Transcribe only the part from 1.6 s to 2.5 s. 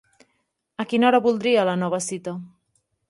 la nova cita?